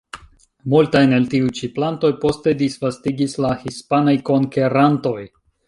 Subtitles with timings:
[0.73, 5.19] Multajn el tiuj ĉi plantoj poste disvastigis la hispanaj konkerantoj.